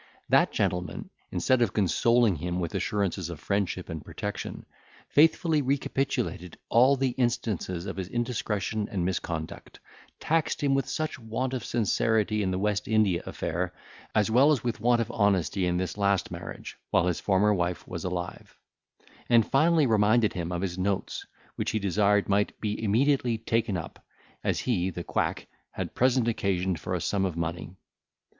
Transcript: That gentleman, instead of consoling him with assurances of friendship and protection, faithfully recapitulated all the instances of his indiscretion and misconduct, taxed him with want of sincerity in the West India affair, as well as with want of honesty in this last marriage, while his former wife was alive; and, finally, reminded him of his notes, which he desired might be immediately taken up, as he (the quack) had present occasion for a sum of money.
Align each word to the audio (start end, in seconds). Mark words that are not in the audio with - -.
That 0.29 0.51
gentleman, 0.51 1.11
instead 1.31 1.61
of 1.61 1.73
consoling 1.73 2.37
him 2.37 2.59
with 2.59 2.73
assurances 2.73 3.29
of 3.29 3.39
friendship 3.39 3.87
and 3.87 4.03
protection, 4.03 4.65
faithfully 5.07 5.61
recapitulated 5.61 6.57
all 6.69 6.95
the 6.95 7.09
instances 7.19 7.85
of 7.85 7.97
his 7.97 8.07
indiscretion 8.07 8.89
and 8.89 9.05
misconduct, 9.05 9.79
taxed 10.19 10.63
him 10.63 10.73
with 10.73 10.91
want 11.19 11.53
of 11.53 11.63
sincerity 11.63 12.41
in 12.41 12.49
the 12.49 12.57
West 12.57 12.87
India 12.87 13.21
affair, 13.27 13.73
as 14.15 14.31
well 14.31 14.51
as 14.51 14.63
with 14.63 14.79
want 14.79 15.01
of 15.01 15.11
honesty 15.11 15.67
in 15.67 15.77
this 15.77 15.99
last 15.99 16.31
marriage, 16.31 16.79
while 16.89 17.05
his 17.05 17.19
former 17.19 17.53
wife 17.53 17.87
was 17.87 18.03
alive; 18.03 18.57
and, 19.29 19.51
finally, 19.51 19.85
reminded 19.85 20.33
him 20.33 20.51
of 20.51 20.63
his 20.63 20.79
notes, 20.79 21.27
which 21.57 21.69
he 21.69 21.77
desired 21.77 22.27
might 22.27 22.59
be 22.59 22.83
immediately 22.83 23.37
taken 23.37 23.77
up, 23.77 24.03
as 24.43 24.61
he 24.61 24.89
(the 24.89 25.03
quack) 25.03 25.45
had 25.69 25.93
present 25.93 26.27
occasion 26.27 26.75
for 26.75 26.95
a 26.95 27.01
sum 27.01 27.23
of 27.23 27.37
money. 27.37 27.75